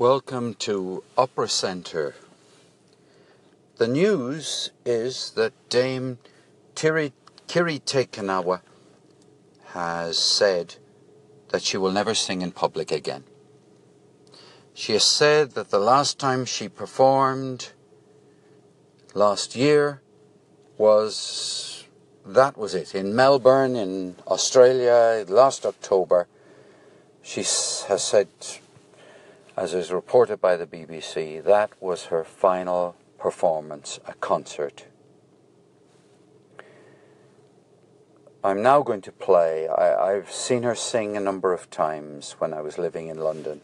Welcome 0.00 0.54
to 0.60 1.04
Opera 1.18 1.46
Centre. 1.46 2.14
The 3.76 3.86
news 3.86 4.70
is 4.86 5.32
that 5.32 5.52
Dame 5.68 6.16
Tiri, 6.74 7.12
Kiri 7.46 7.80
Te 7.80 8.04
Kanawa 8.04 8.62
has 9.74 10.16
said 10.16 10.76
that 11.50 11.60
she 11.60 11.76
will 11.76 11.92
never 11.92 12.14
sing 12.14 12.40
in 12.40 12.50
public 12.50 12.90
again. 12.90 13.24
She 14.72 14.94
has 14.94 15.04
said 15.04 15.50
that 15.50 15.68
the 15.68 15.78
last 15.78 16.18
time 16.18 16.46
she 16.46 16.70
performed 16.70 17.72
last 19.12 19.54
year 19.54 20.00
was 20.78 21.84
that 22.24 22.56
was 22.56 22.74
it 22.74 22.94
in 22.94 23.14
Melbourne 23.14 23.76
in 23.76 24.16
Australia 24.26 25.26
last 25.28 25.66
October. 25.66 26.26
She 27.20 27.40
has 27.40 28.02
said, 28.02 28.28
as 29.60 29.74
is 29.74 29.92
reported 29.92 30.40
by 30.40 30.56
the 30.56 30.66
BBC, 30.66 31.44
that 31.44 31.70
was 31.82 32.06
her 32.06 32.24
final 32.24 32.96
performance, 33.18 34.00
a 34.06 34.14
concert. 34.14 34.86
I'm 38.42 38.62
now 38.62 38.80
going 38.82 39.02
to 39.02 39.12
play. 39.12 39.68
I, 39.68 40.12
have 40.12 40.32
seen 40.32 40.62
her 40.62 40.74
sing 40.74 41.14
a 41.14 41.20
number 41.20 41.52
of 41.52 41.68
times 41.68 42.36
when 42.38 42.54
I 42.54 42.62
was 42.62 42.78
living 42.78 43.08
in 43.08 43.18
London. 43.18 43.60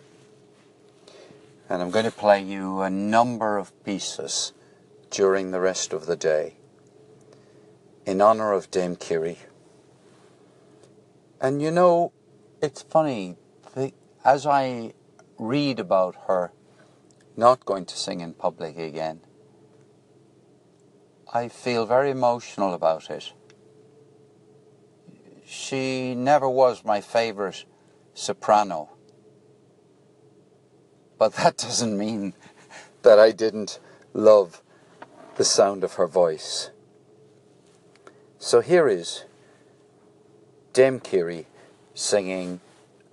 And 1.70 1.80
I'm 1.80 1.90
going 1.90 2.04
to 2.04 2.10
play 2.10 2.42
you 2.42 2.82
a 2.82 2.90
number 2.90 3.56
of 3.56 3.73
pieces 3.82 4.52
during 5.09 5.51
the 5.51 5.60
rest 5.60 5.95
of 5.95 6.04
the 6.04 6.15
day 6.15 6.56
in 8.04 8.20
honor 8.20 8.52
of 8.52 8.70
Dame 8.70 8.96
Kiri. 8.96 9.38
And 11.40 11.62
you 11.62 11.70
know, 11.70 12.12
it's 12.60 12.82
funny, 12.82 13.37
the, 13.74 13.95
as 14.26 14.45
I 14.45 14.92
read 15.38 15.78
about 15.78 16.16
her 16.26 16.52
not 17.36 17.64
going 17.64 17.84
to 17.86 17.96
sing 17.96 18.20
in 18.20 18.32
public 18.32 18.79
again, 18.79 19.20
I 21.32 21.48
feel 21.48 21.87
very 21.87 22.10
emotional 22.10 22.73
about 22.73 23.10
it 23.10 23.32
she 25.46 26.14
never 26.14 26.48
was 26.48 26.84
my 26.84 27.01
favorite 27.01 27.64
soprano. 28.14 28.90
But 31.18 31.34
that 31.34 31.57
doesn't 31.66 31.96
mean 31.96 32.34
that 33.02 33.18
I 33.18 33.30
didn't 33.30 33.79
love 34.12 34.60
the 35.37 35.45
sound 35.45 35.84
of 35.84 35.95
her 35.95 36.07
voice. 36.07 36.70
So 38.38 38.60
here 38.60 38.88
is 38.88 39.24
Dame 40.73 41.01
Kiri 41.01 41.46
singing 41.95 42.60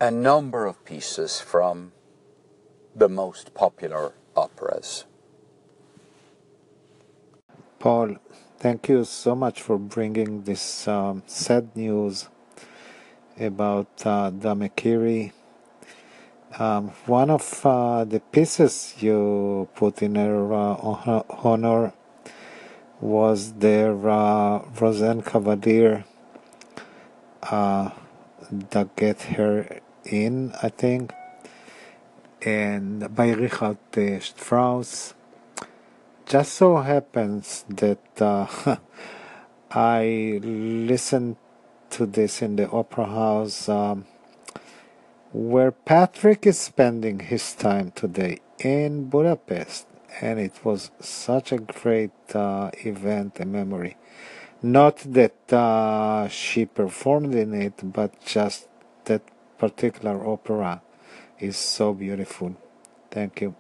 a 0.01 0.09
number 0.09 0.66
of 0.66 0.83
pieces 0.83 1.39
from 1.39 1.91
the 2.95 3.09
most 3.09 3.53
popular 3.53 4.13
operas. 4.36 5.05
Paul, 7.80 8.17
Thank 8.63 8.88
you 8.88 9.03
so 9.03 9.35
much 9.35 9.61
for 9.61 9.77
bringing 9.77 10.44
this 10.44 10.88
um, 10.88 11.22
sad 11.27 11.75
news 11.75 12.30
about 13.38 13.89
uh, 14.05 14.30
Dame 14.30 14.69
Kiri. 14.73 15.33
Um, 16.58 16.91
one 17.05 17.30
of 17.30 17.66
uh, 17.66 18.05
the 18.05 18.22
pieces 18.22 18.95
you 19.00 19.67
put 19.75 20.02
in 20.02 20.16
her 20.16 20.53
uh, 20.53 21.23
honor 21.44 21.91
was 23.02 23.52
their 23.55 23.91
uh, 23.91 24.59
Rosenkavalier 24.80 26.05
uh, 27.52 27.89
that 28.50 28.95
get 28.95 29.23
her 29.23 29.81
in, 30.05 30.53
I 30.63 30.69
think, 30.69 31.11
and 32.45 33.13
by 33.16 33.31
Richard 33.31 33.77
Strauss. 34.22 35.13
Just 36.25 36.53
so 36.53 36.77
happens 36.77 37.66
that 37.69 38.22
uh, 38.22 38.77
I 39.72 40.40
listened 40.44 41.38
to 41.91 42.06
this 42.06 42.41
in 42.41 42.56
the 42.56 42.69
opera 42.69 43.06
house 43.06 43.69
um, 43.69 44.06
where 45.31 45.72
Patrick 45.72 46.45
is 46.45 46.59
spending 46.59 47.19
his 47.19 47.53
time 47.53 47.91
today 47.91 48.40
in 48.59 49.09
Budapest, 49.09 49.88
and 50.22 50.40
it 50.40 50.63
was 50.63 50.91
such 51.00 51.51
a 51.51 51.57
great 51.57 52.12
uh, 52.34 52.72
event, 52.85 53.40
a 53.40 53.46
memory. 53.46 53.97
Not 54.62 54.97
that 55.00 55.51
uh, 55.51 56.28
she 56.29 56.66
performed 56.66 57.35
in 57.35 57.53
it, 57.53 57.73
but 57.84 58.23
just 58.23 58.67
that 59.06 59.22
particular 59.57 60.25
opera 60.25 60.81
is 61.39 61.57
so 61.57 61.94
beautiful. 61.94 62.55
Thank 63.11 63.41
you. 63.41 63.55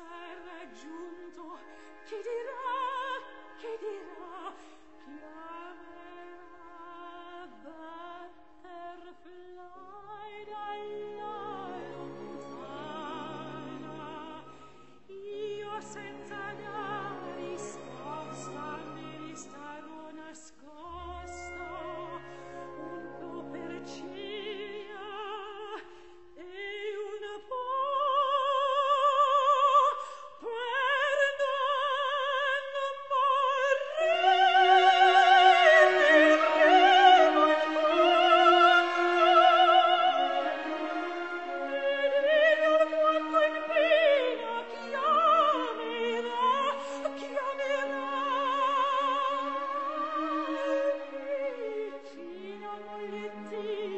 s'è 0.00 0.36
raggiunto, 0.46 1.58
chi 2.04 2.16
dirà, 2.16 3.20
chi 3.56 3.72
dirà, 3.78 4.54
see 53.48 53.89